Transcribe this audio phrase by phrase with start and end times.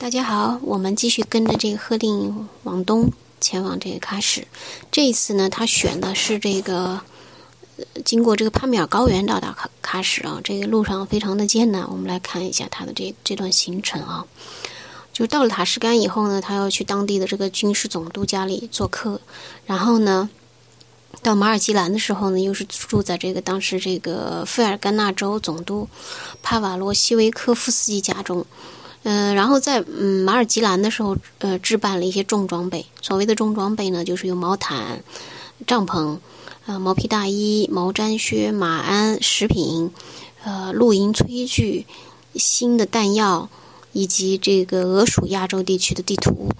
[0.00, 4.46] 大家好，我们继续跟着这个贺令往东前往这个喀什。
[4.92, 7.00] 这一次呢，他选的是这个
[8.04, 11.84] 经过这个帕米尔高原到达喀喀什啊，这个路上非常的艰难。
[11.90, 14.24] 我们来看一下他的这这段行程啊，
[15.12, 19.20] 就到了塔什干以后呢，他要去当地的这个军事总督家里做客，
[19.66, 20.30] 然后呢，
[21.22, 25.88] 到马尔基兰的时候呢，又是住在这个当时这个费尔干纳州总督
[26.40, 28.46] 帕瓦罗西维科夫斯基家中。
[29.10, 32.84] 嗯，然后在嗯马尔基兰的时候，呃，置办了一些重装备。
[33.00, 35.02] 所谓的重装备呢，就是有毛毯、
[35.66, 36.18] 帐篷、
[36.66, 39.90] 呃毛皮大衣、毛毡靴、马鞍、食品、
[40.44, 41.86] 呃露营炊具、
[42.34, 43.48] 新的弹药，
[43.94, 46.50] 以及这个俄属亚洲地区的地图，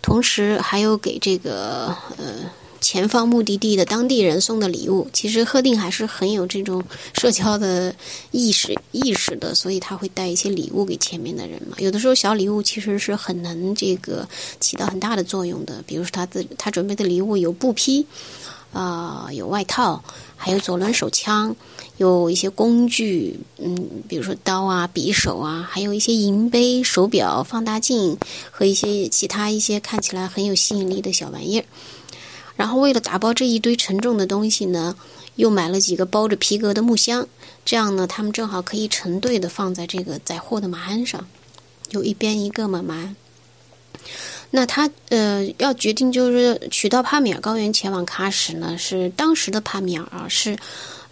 [0.00, 2.52] 同时还有给这个呃。
[2.86, 7.92] 前方目的地的当地人送的礼物，其实贺定还是很有这种社交的
[8.30, 11.76] 意识意识的，所以他会带一些礼物给前面的人嘛。
[11.80, 14.28] 有的时候小礼物其实是很能这个
[14.60, 15.82] 起到很大的作用的。
[15.84, 18.06] 比如说他的他准备的礼物有布匹，
[18.72, 20.00] 啊，有外套，
[20.36, 21.56] 还有左轮手枪，
[21.96, 23.74] 有一些工具，嗯，
[24.06, 28.16] 比如说刀啊、匕首啊，还有一些银杯、手表、放大镜
[28.52, 31.64] 和一些其他一些看起来很有吸引力的小玩意儿。
[32.56, 34.96] 然后为了打包这一堆沉重的东西呢，
[35.36, 37.26] 又买了几个包着皮革的木箱，
[37.64, 41.26] 这样呢，他们正好可以成对的放在这个载货的马鞍上，
[41.88, 43.16] 就一边一个嘛马鞍。
[44.50, 50.56] 那他呃要决定就是取到帕米尔高原前往喀什呢，是当时的帕米尔啊，是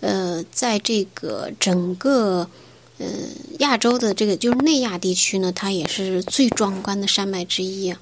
[0.00, 2.48] 呃在这个整个
[3.04, 3.10] 呃
[3.58, 7.94] 亚洲的这个就是内亚地区呢，它也是最壮观的山脉之一。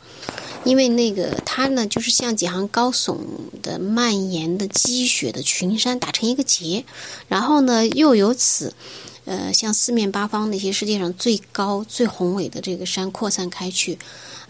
[0.65, 3.19] 因为那个它呢，就是像几行高耸
[3.63, 6.85] 的蔓延的积雪的群山打成一个结，
[7.27, 8.73] 然后呢，又由此，
[9.25, 13.99] 呃，向四面八方那些世界上最高最宏伟的这个山扩散开去，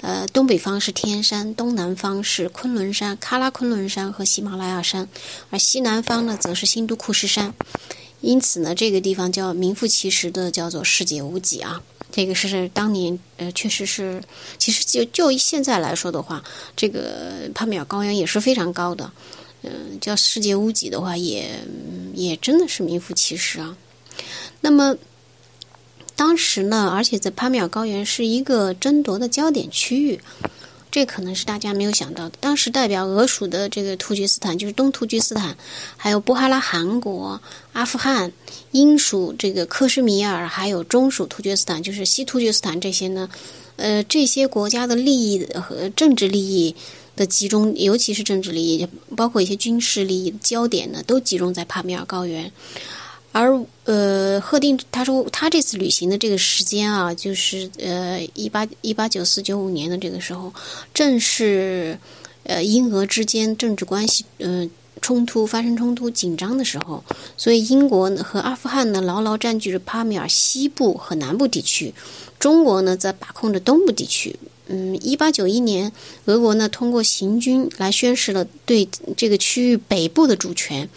[0.03, 5.09] 呃，东北方是天山，东南方是昆仑山、喀拉昆仑山和喜马拉雅山，
[5.49, 7.55] 而西南方呢，则是新都库什山，
[8.23, 11.83] 因此呢，这个地方叫名副其实的叫做世界无极啊。
[12.11, 14.23] 这个是当年，呃，确实是，
[14.59, 16.43] 其实就就现在来说的话，
[16.77, 19.11] 这个帕米尔高原也是非常高的，
[19.63, 21.61] 嗯，叫世界屋脊的话，也
[22.15, 23.77] 也真的是名副其实啊。
[24.61, 24.97] 那么
[26.15, 30.21] 当时呢，而且在帕米尔高原是一个争夺的焦点区域。
[30.93, 32.35] 这可能是大家没有想到的。
[32.39, 35.57] 当时代表俄属的这个突厥斯坦，就是东突厥斯坦，
[35.97, 37.41] 还有布哈拉汗国、
[37.73, 38.31] 阿富汗、
[38.73, 43.29] 英属这个克什米尔，还有中属突厥斯坦，就是西突厥斯坦这些呢，
[43.77, 46.77] 呃，这些国家的利益和政治利益
[47.17, 48.87] 的集中，尤其是政治利益，
[49.17, 52.53] 包括一些军事利益的焦点呢，都集中在帕米尔高原。
[53.33, 60.53] 而呃，贺定他说他这次旅行的这个时间啊，就是呃一八一八九四九五年的这个时候，
[60.95, 61.99] 正是
[62.45, 67.03] 呃英俄之间政治关系嗯冲突发生冲突紧张的时候，
[67.37, 71.93] 所以英国和阿富汗呢牢牢占据着帕米尔西部和南部地区，
[72.39, 74.37] 中国呢则把控着东部地区。
[74.69, 75.91] 嗯，一八九一年，
[76.27, 80.89] 俄国呢通过行军来宣示了对这个区域北部的主权。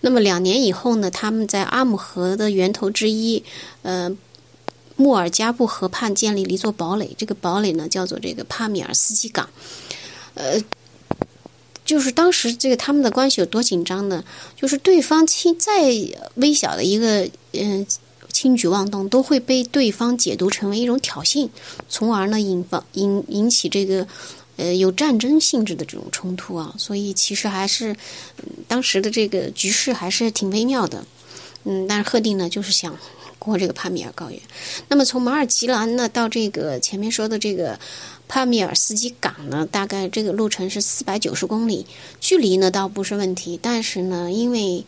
[0.00, 3.42] 那么两年以后呢，他们在阿姆河的源头之一，
[3.82, 4.10] 呃，
[4.96, 7.14] 穆尔加布河畔建立了一座堡垒。
[7.18, 9.48] 这个堡垒呢，叫做这个帕米尔斯基港。
[10.34, 10.62] 呃，
[11.84, 14.22] 就是当时这个他们的关系有多紧张呢？
[14.54, 15.82] 就是对方轻再
[16.36, 17.84] 微小的一个嗯
[18.32, 21.48] 轻举妄动，都会被对方解读成为一种挑衅，
[21.88, 24.06] 从而呢引发引引起这个。
[24.58, 27.92] 呃，有战争性质的这种冲突啊，所以其实还是
[28.42, 31.02] 嗯当时的这个局势还是挺微妙的。
[31.64, 32.96] 嗯，但是贺定呢，就是想
[33.38, 34.40] 过这个帕米尔高原。
[34.88, 37.78] 那么从马尔吉兰呢到这个前面说的这个
[38.26, 41.86] 帕米尔斯基港呢，大概这个路程是四百九十公里，
[42.20, 44.84] 距离呢倒不是问题，但是呢，因为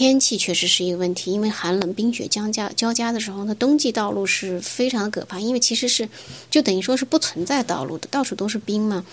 [0.00, 5.38] 天气确实是一个问题，因为寒冷、冰雪交加交加的时候，那冬季道路是非常的可怕。
[5.38, 6.08] 因为其实是
[6.50, 9.04] 就等于说是不存在道路的，到处都是冰嘛。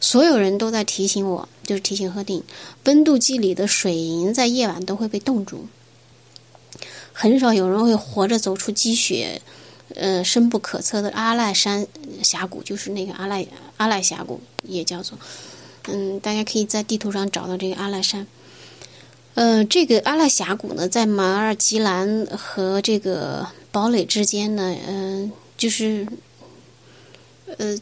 [0.00, 2.40] 所有人都在提醒我，就是提醒贺定，
[2.84, 5.66] 温度计里的水银在夜晚都会被冻住，
[7.12, 9.42] 很少有人会活着走出积雪，
[9.96, 11.84] 呃，深不可测的阿赖山
[12.22, 13.44] 峡谷，就是那个阿赖
[13.76, 15.18] 阿赖峡谷，也叫做，
[15.88, 18.24] 嗯，大家可以在地图上找到这个阿赖山。
[19.38, 26.04] 呃，这个阿拉峡谷呢，在马尔吉兰和这个堡垒之间呢，嗯，就是，
[27.56, 27.78] 呃，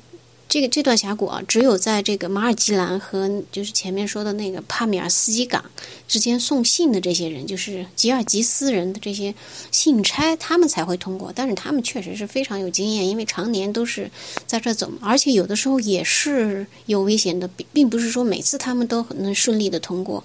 [0.56, 5.62] 这个这段峡谷啊，只有在这个马尔基兰和就是前面说的那个帕米尔斯基港
[6.08, 9.34] 之间送信的这些人，就是吉尔吉斯人的这些
[9.70, 11.30] 信差，他们才会通过。
[11.34, 14.10] 但是他们确实是非常有经验，因为常年都是
[14.46, 20.24] 在这走，而且有的时候也是有危险的，并并不是说每次他们都能顺利的通过。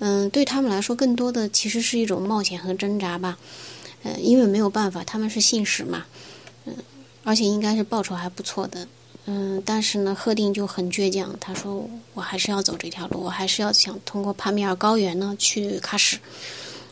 [0.00, 3.38] 嗯，对他们来说，更多的其实是一种冒险和挣扎吧。
[4.02, 6.04] 呃，因为没有办法，他们是信使嘛，
[6.66, 6.74] 嗯，
[7.24, 8.86] 而且应该是报酬还不错的。
[9.32, 16.18] 嗯，但是呢，赫定就很倔强，他说我还是要走这条路，我还是要想通过帕米尔高原呢去喀什。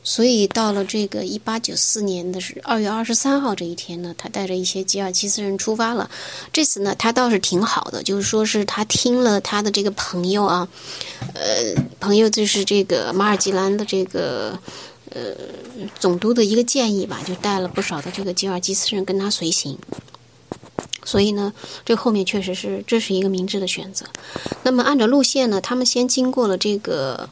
[0.05, 6.08] 所以到了这个一八九四年的是二月二十三号这一天呢，他带着一些吉尔吉斯人出发了。
[6.52, 10.69] 这次呢，他倒是挺好的，就是说是他听了他的这个朋友啊，
[11.35, 14.56] 呃，朋友就是这个马尔吉兰的这个
[15.11, 15.32] 呃
[15.99, 19.76] 总督的一个建议吧，就带了不少的这个吉尔吉斯人跟他随行。
[21.08, 21.50] 所以呢，
[21.87, 24.05] 这后面确实是这是一个明智的选择。
[24.62, 27.26] 那么按照路线呢，他们先经过了这个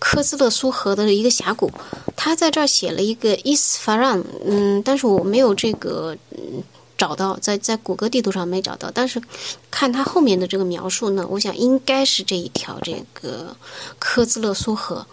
[0.00, 1.70] 科兹勒苏河的一个峡谷。
[2.16, 6.60] 他在这儿写了一个伊斯法让，嗯，但是我没有这个嗯
[6.98, 8.90] 找到，在在谷歌地图上没找到。
[8.92, 9.22] 但是
[9.70, 13.54] 看他后面的这个描述呢，我想应该是这一条这个
[14.00, 15.06] 科兹勒苏河。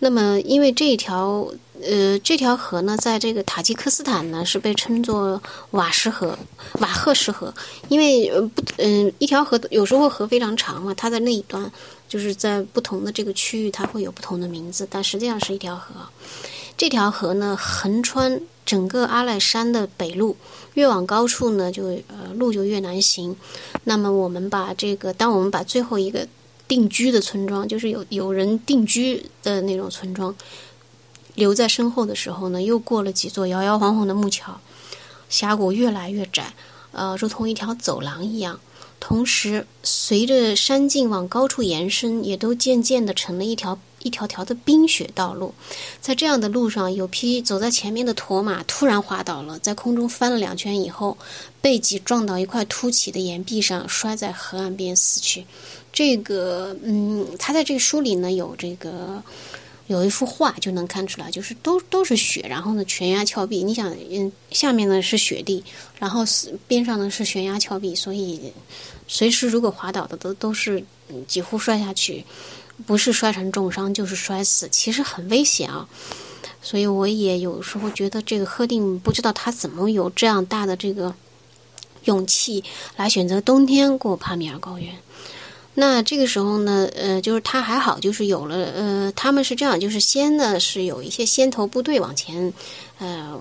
[0.00, 1.48] 那么因为这一条。
[1.82, 6.38] 呃，这条河呢，在这个塔吉克斯坦呢，是被称作瓦什河、
[6.74, 7.54] 瓦赫什河，
[7.88, 11.72] 因为呃不，嗯，一条河有时候河非常长嘛，它在那一端，
[12.06, 15.94] 就是在不同的这个区域，它会有不同的名字，但实际上是一条河。
[16.76, 20.36] 这条河呢，横穿整个阿赖山的北路，
[20.74, 23.34] 越往高处呢，就呃路就越难行。
[23.84, 26.28] 那么我们把这个，当我们把最后一个
[26.70, 30.32] 定居的村庄，就是有有人定居的那种村庄。
[31.34, 34.60] 留在身后的时候呢，又过了几座摇摇晃晃的木桥，
[35.28, 36.54] 峡谷越来越窄，
[36.92, 38.60] 呃，如同一条走廊一样。
[39.00, 45.54] 同时，随着山径往高处延伸，也都渐渐的成了一条一条条的冰雪道路。
[46.02, 51.16] 在这样的路上，有匹走在前面的驼马突然滑倒了，在空中翻了两圈以后，
[51.62, 55.46] 背脊撞到一块凸起的岩壁上，摔在河岸边死去。
[55.92, 59.22] 这个，嗯，他在这个书里呢有这个。
[59.86, 63.64] 有一幅画就能看出来，就是都都是雪，然后呢悬崖峭壁。
[63.64, 65.64] 你想，嗯，下面呢是雪地，
[65.98, 66.22] 然后
[66.68, 68.52] 边上呢是悬崖峭壁，所以
[69.08, 70.80] 随时如果滑倒的都都是
[71.26, 72.24] 几乎摔下去，
[72.86, 75.88] 不是摔成重伤就是摔死，其实很危险啊。
[76.62, 81.12] 所以我也有时候觉得这个赫定不知道他怎么有这样大的这个
[82.04, 82.62] 勇气
[82.96, 84.96] 来选择冬天过帕米尔高原。
[85.80, 92.52] 那这个时候呢，呃，就是他还好，就是有了，呃，他们是这样，就是先呢是有一些先头部队往前，
[92.98, 93.40] 呃，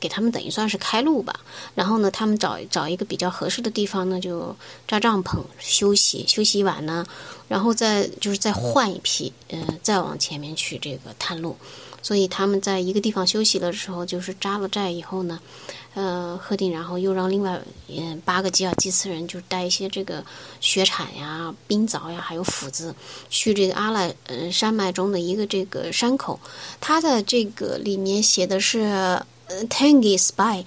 [0.00, 1.38] 给他们等于算是开路吧。
[1.74, 4.56] 然后呢，他们找找一个比较合适的地方呢，就
[4.88, 7.04] 扎帐篷休息，休息一晚呢，
[7.46, 11.54] 然后再就是再换一批，呃，再往前面去这个探路。
[12.00, 15.38] 所以他们在一个地方休息的时候，就是扎了寨以后呢。
[15.96, 17.58] 呃，赫定，然后又让另外
[17.88, 20.22] 嗯八个吉尔吉斯人，就带一些这个
[20.60, 22.94] 雪铲呀、冰凿呀，还有斧子，
[23.30, 26.38] 去这个阿拉嗯山脉中的一个这个山口。
[26.82, 30.66] 他的这个里面写的是呃 Tangis by，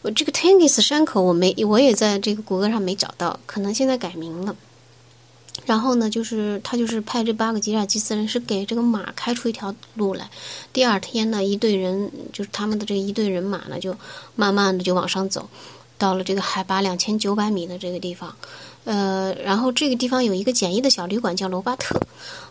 [0.00, 4.56] 我这个 Tangis 山口我没，我也在这个谷歌上没找到，可能现在改名了。
[5.66, 10.28] 然后呢，就是他就是派这八个吉尔吉斯人是给这个马开出一条路来。
[10.72, 13.96] 第二天呢，一队人就是他们的这一队人马呢，就
[14.34, 15.48] 慢慢的就往上走，
[15.96, 18.34] 到了这个海拔两千九百米的这个地方。
[18.84, 21.98] 呃，然后这个地方有一个简易的小旅馆叫罗巴特。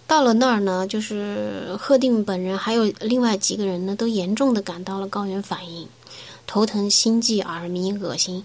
[0.07, 5.87] 到了那儿呢，就是赫定本人还有另外几个人呢，都严重的感到了高原反应，
[6.47, 8.43] 头疼、心悸、耳鸣、恶心。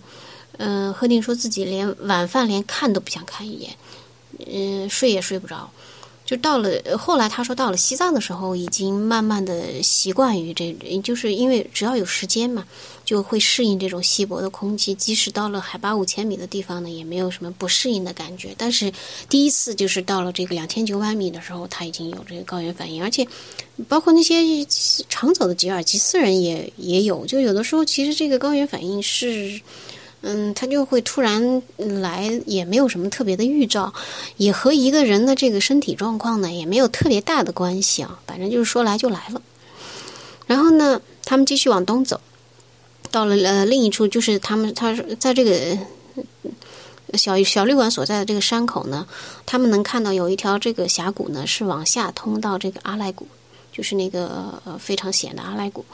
[0.59, 3.75] 嗯，赫定说自己连晚饭连看都不想看一眼。
[4.47, 5.71] 嗯，睡也睡不着，
[6.25, 12.67] 就到了后来，他说到了西藏的时候，已经慢慢的习惯于这，就是因为只要有时间嘛，
[13.05, 14.95] 就会适应这种稀薄的空气。
[14.95, 18.55] 即使到了海拔五千米的地方呢，也没有什么不适应的感觉。
[18.59, 18.93] 但是
[19.31, 23.27] 第一次就是到了这个两千九百米的时候，他已经有这个高原反应，而且
[23.89, 24.37] 包括那些
[25.09, 27.25] 常走的吉尔吉斯人也也有。
[27.27, 29.59] 就有的时候，其实这个高原反应是。
[30.21, 33.93] 嗯，他就会突然来，也没有什么特别的预兆，
[34.37, 38.19] 也和一个人的这个身体状况呢，也没有特别大的关系啊。
[38.27, 39.41] 反正就是说来就来了。
[40.47, 42.21] 然后呢，他们继续往东走，
[43.11, 45.79] 到了呃另一处，就是他们他在这个
[47.15, 49.07] 小小旅馆所在的这个山口呢，
[49.47, 53.29] 他们能看到有一条这个峡谷呢，是往下通到这个阿赖谷。
[53.79, 55.85] 就是那个呃非常险的阿赖谷。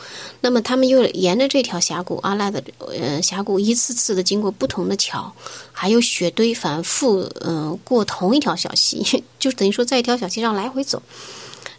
[0.40, 5.30] 那么他们又沿着这条峡谷阿赖的呃峡谷，一次次的经过不同的桥，
[5.70, 11.02] 还有雪堆，反复嗯过同一条小溪， 就等于说在一条小溪上来回走。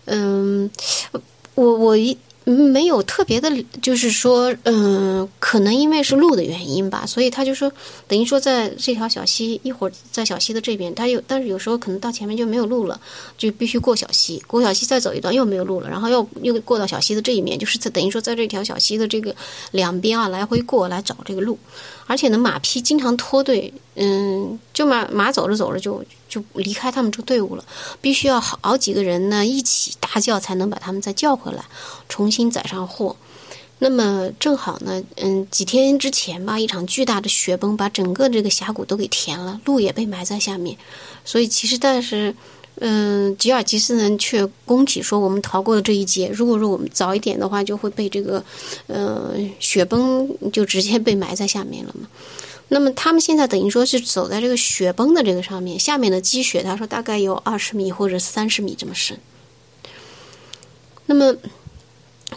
[0.05, 0.69] 嗯，
[1.55, 2.15] 我我一。
[2.45, 7.71] 没有特别的，就是说，嗯，可能因为是路的原因吧，所以他就说，
[8.07, 13.01] 等于说在这条小溪，一会儿在小溪的这边，他有，但是有时候可能到前面就没有路了，
[13.35, 19.35] 就必须过小溪，过小溪再走一段又没有路了，然后又又过到小溪的这一面，就是等于说在这条小溪的这个
[19.71, 21.57] 两边啊来回过来找这个路。
[22.07, 26.03] 而且呢，马匹经常脱队，嗯，就马马走着走着就
[26.35, 27.63] 就离开他们这队伍了，
[28.01, 31.63] 必须要好好几个人呢一起大叫才能把他们再叫回来，
[32.09, 33.15] 重新载上货。
[33.79, 40.77] 那么正好呢，嗯，几天之前吧，一场巨大的雪崩把整个这个峡谷都给填了，路也被埋在下面，
[41.23, 42.35] 所以其实但是。
[42.81, 46.29] 嗯，吉尔吉斯人却攻击说我们逃过了这一劫。
[46.33, 48.43] 如果说我们早一点的话，就会被这个，
[48.87, 52.05] 呃，雪崩就直接被埋在下面了嘛。
[52.67, 59.19] 那么他们现在等于说是走在这个雪崩的这个上面，下面的积雪，他说大概有二十米或者三十米这么深。
[61.05, 61.35] 那么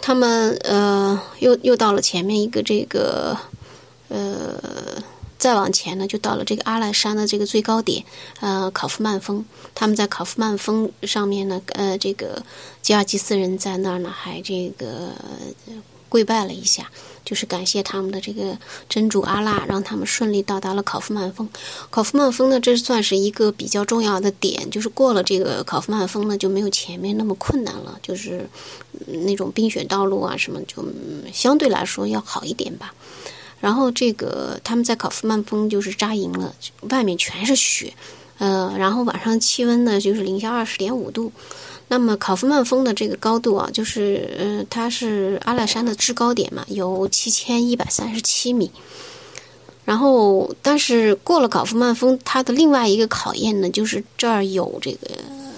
[0.01, 3.37] 他们呃，又又到了前面一个这个，
[4.09, 5.03] 呃。
[5.39, 8.03] 再往前呢，就到了这个阿赖山的这个最高点，
[8.41, 9.45] 呃，考夫曼峰。
[9.73, 12.43] 他们在考夫曼峰上面呢，呃，这个
[12.81, 15.13] 吉尔吉斯人在那儿呢，还这个
[16.09, 16.89] 跪拜了一下，
[17.23, 18.57] 就是感谢他们的这个
[18.89, 21.47] 真主阿拉，让他们顺利到达了考夫曼峰。
[21.89, 28.49] 考夫曼峰呢，这算是一个比较重要的点，就是过了这个考夫曼峰呢，就没有前面那么困难了，就是
[29.05, 30.83] 那种冰雪道路啊什么，就
[31.31, 32.93] 相对来说要好一点吧。
[33.59, 36.55] 然后这个他们在考夫曼峰就是扎营了，
[36.89, 37.93] 外面全是雪，
[38.39, 41.31] 呃，然后晚上气温呢就是零下二十点五度。
[41.87, 48.71] 那么考夫曼峰的这个高度啊，就是呃，它是阿拉山的制高点嘛，有七千一百三十七米。
[49.85, 55.07] 然后，但是过了考夫曼峰，它的另外一个考验呢，就是这儿有这个。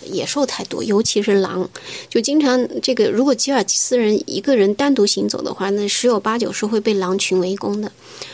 [0.06, 1.70] 野兽太多，尤其是狼，
[2.10, 3.10] 就经常这个。
[3.10, 7.92] 如果吉尔吉斯人一个人单独行走的话，那十有八九是会被狼群围攻的。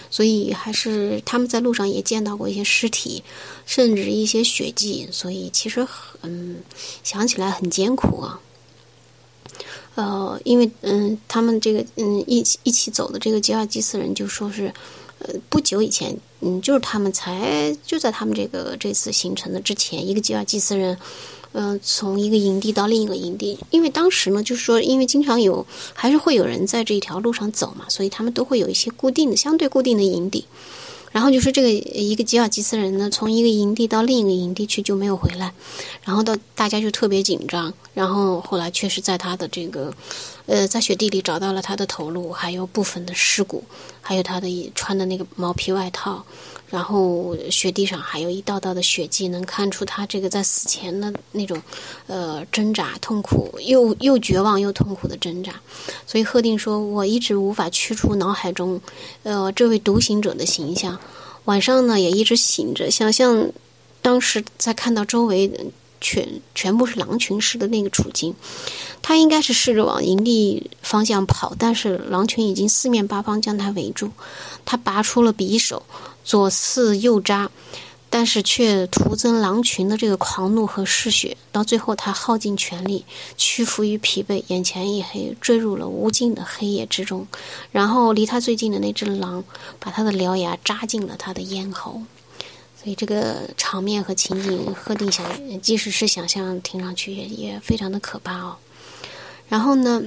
[0.09, 3.21] 所以还是他们在路上也见到过一些尸体，
[3.65, 5.07] 甚至一些血迹。
[5.11, 5.85] 所以其实
[6.21, 6.57] 嗯，
[7.03, 8.39] 想起来很艰苦啊。
[9.95, 14.73] 呃，因为嗯，他们这个嗯一起一起走的这个吉尔吉斯人就说是，
[15.19, 20.97] 呃，不久以前嗯，就是他们才就在他们这个这次行程的之前，一个吉尔吉斯人。
[21.53, 30.45] 嗯，从一个营地到另一个营地，因为当时呢，就是说，因为经常有，还是会有人在这一条路上走嘛，所以他们都会有一些固定的、相对固定的营地。
[31.09, 35.51] 然后就是这个一个吉尔吉斯人呢，从一个营地到另一个营地去就没有回来，
[36.03, 37.73] 然后到大家就特别紧张。
[37.93, 39.91] 然后后来确实在他的这个，
[40.45, 43.63] 呃，在雪地里找到了他的头颅，还有部分的尸骨，
[44.01, 46.23] 还有他的穿的那个毛皮外套。
[46.69, 51.61] 然后雪地上还有一道道的血迹，能看出他这个在死前的那种，
[52.07, 55.53] 呃，挣扎、痛苦，又又绝望又痛苦的挣扎。
[56.05, 58.79] 所以赫定说：“我一直无法驱除脑海中，
[59.23, 60.99] 呃，这位独行者的形象。
[61.45, 63.49] 晚上呢，也一直醒着，想象
[64.01, 65.49] 当时在看到周围
[65.99, 68.35] 全全部是狼群似的那个处境。
[69.01, 74.11] 他应该是试着往营地方向跑，但是狼群已经四面八方将他围住。
[74.65, 75.83] 他拔出了匕首。”
[76.27, 77.49] 左刺右扎，
[78.09, 81.37] 但是却徒增狼群的这个狂怒和嗜血。
[81.53, 83.05] 到最后，他耗尽全力，
[83.37, 87.25] 屈服于疲惫，眼前一黑，坠入了无尽的黑夜之中。
[87.71, 89.41] 然后，离他最近的那只狼，
[89.79, 92.01] 把他的獠牙扎进了他的咽喉。
[92.87, 95.25] 所以，这个场面和情景，鹤定想，
[95.61, 98.55] 即使是想象，听上去也也非常的可怕哦。
[99.49, 100.01] 然后呢，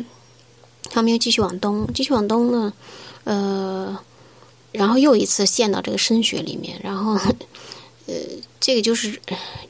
[0.85, 2.73] 他们又继续往东，继续往东呢，
[3.25, 4.01] 呃。
[4.73, 7.13] 然后又一次陷到这个深雪里面，然后，
[8.07, 8.15] 呃，
[8.59, 9.21] 这个就是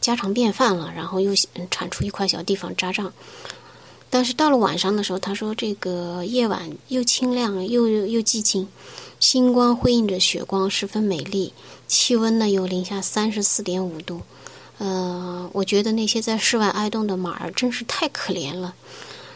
[0.00, 0.92] 家常便饭了。
[0.94, 1.32] 然后又
[1.68, 3.12] 铲出一块小地方扎帐。
[4.10, 8.66] 但是到了晚上的时候，他说这个夜晚又清亮又又寂静，
[9.20, 11.52] 星光辉映着雪光，十分美丽。
[11.86, 14.20] 气温呢有零下三十四点五度。
[14.78, 18.74] 呃，我觉得那些在室外挨冻的马儿真是太可怜了。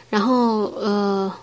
[0.09, 1.33] 然后呃，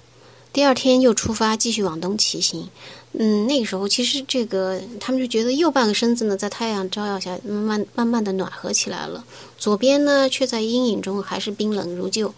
[0.53, 2.69] 第二天又出发，继续往东骑行。
[3.13, 9.25] 嗯，那个时候其实这个他们就觉得右半个身子呢，在太阳照耀下慢慢慢慢的暖和起来了，
[9.59, 12.35] 左边呢却在阴影中还是冰冷如旧。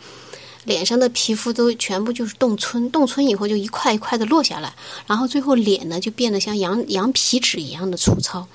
[0.65, 4.75] 脸上的皮肤都全部就是冻村，冻村以后就一块一块的落下来，
[5.07, 8.47] 然后最后脸呢就变得像羊羊皮纸一样的粗糙。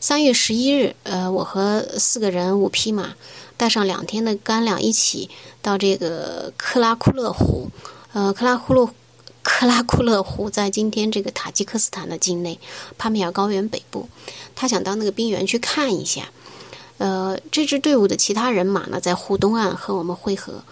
[0.00, 3.14] 三月十一日，呃，我和四个人五匹马，
[3.56, 7.70] 带上两天的干粮一起到这个克拉库勒湖，
[8.12, 8.90] 呃，克拉库勒
[9.42, 12.58] 克拉库勒湖在今天这个塔吉克斯坦的境内，
[12.98, 14.08] 帕米尔高原北部。
[14.56, 16.28] 他想到那个冰原去看一下。
[16.98, 20.62] 呃，这支队伍的其他人马呢，在湖东岸和我们会合。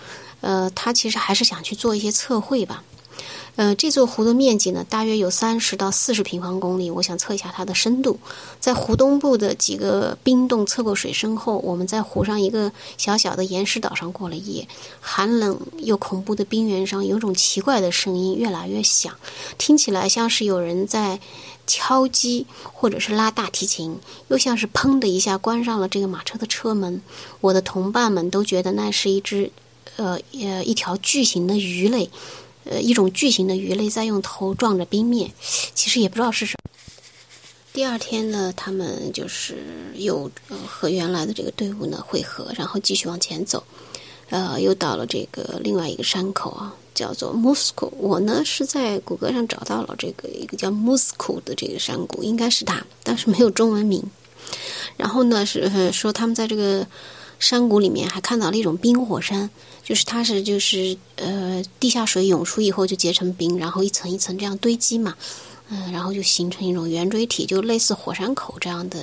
[0.41, 2.83] 呃，他其实还是想去做一些测绘吧。
[3.57, 6.91] 呃，这座湖的面积呢，大约有三十到四十平方公里。
[6.91, 8.19] 我想测一下它的深度。
[8.59, 14.67] 在湖东部的几个冰洞测过水深后，我们在湖上一个小小的岩石岛上过了夜。
[15.01, 19.13] 寒冷又恐怖的冰原上，有种奇怪的声音越来越响，
[19.59, 21.21] 听起来像是有人在
[21.67, 27.03] 敲击或者是拉大提琴，又像是砰的一下关上了这个马车的车门。
[27.43, 29.51] 我的同伴们都觉得那是一只，
[30.01, 32.09] 呃呃，一条巨型的鱼类。
[32.65, 35.33] 呃，一种巨型的鱼类在用头撞着冰面，
[35.75, 36.71] 其实也不知道是什么。
[37.73, 39.57] 第二天呢，他们就是
[39.95, 40.31] 又
[40.69, 43.65] 和原来的这个队伍呢汇合，然后继续往前走。
[44.29, 47.91] 呃，又到了这个另外一个山口啊，叫做 Musco。
[47.97, 54.05] 我呢是在谷歌上找到了这个一个叫 Musco 的这个山谷，应该是它，但是没有中文名。
[54.99, 56.87] 然后呢是说他们在这个
[57.41, 59.51] 山谷里面还看到了一种冰火山。
[59.83, 65.17] 就是它是就是呃地下水涌出以后就结成冰，然后一层一层这样堆积嘛，
[65.69, 69.01] 嗯，然后就形成一种圆锥体，就类似火山口这样的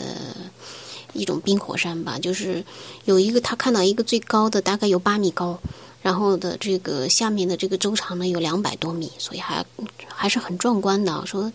[1.12, 2.18] 一种冰火山吧。
[2.18, 2.64] 就是
[3.04, 5.60] 有一个他看到一个最高的大概有八米高，
[6.02, 9.66] 然后的这个下面的这个周长呢有两百多米，所以还
[10.08, 11.26] 还是很壮观的。
[11.26, 11.52] 说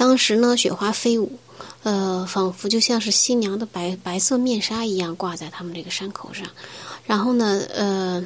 [0.00, 1.30] 当时呢雪花飞舞，
[1.82, 6.46] 呃，仿佛就像是新娘的白白色面纱一样挂在他们这个山口上。
[7.04, 8.24] 然后呢，呃，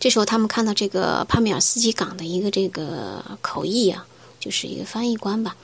[0.00, 4.04] 这时候他们看到这个帕米尔斯基港的一个这个口译啊，
[4.40, 5.56] 就是一个翻译官吧，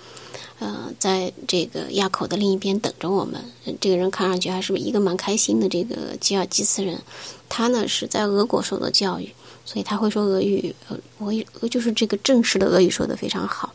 [0.60, 3.44] 呃，在这个垭口的另一边等着我们。
[3.80, 7.02] 这个人看上去还是一个蛮开心的这个吉尔吉斯人，
[7.48, 9.34] 他呢是在俄国受的教育，
[9.64, 13.73] 所以他会说俄语，呃，我就是这个正式的俄语说的非常好。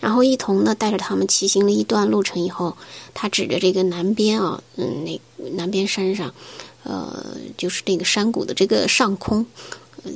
[0.00, 2.76] 然后一同呢带着他们骑行了一段路程以后，
[3.14, 6.32] 他指着这个南边啊，嗯，那南边山上。
[6.84, 9.44] 呃，就是那个山谷的这个上空，
[10.04, 10.14] 嗯，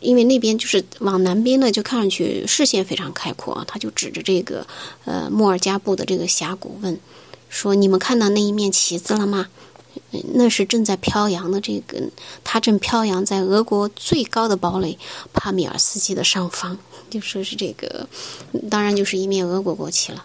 [0.00, 3.64] 因为那边就是往南边呢，就看上去视线非常开阔啊。
[3.66, 4.66] 他就指着这个
[5.06, 6.98] 呃莫尔加布的这个峡谷问
[7.48, 9.46] 说：“你们看到那一面旗子了吗？
[10.34, 12.02] 那是正在飘扬的这个，
[12.44, 14.98] 它正飘扬在俄国最高的堡垒
[15.32, 16.76] 帕米尔斯基的上方，
[17.10, 18.08] 就说是这个，
[18.70, 20.24] 当然就是一面俄国国旗了。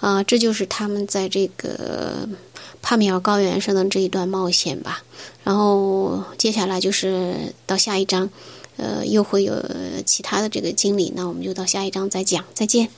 [0.00, 2.28] 啊，这就是他们在这个。”
[2.82, 5.02] 帕米尔高原上的这一段冒险吧，
[5.44, 8.30] 然后接下来就是到下一章，
[8.78, 9.54] 呃，又会有
[10.06, 12.88] 其他的这个经历，那我们就到下一章再讲，再见。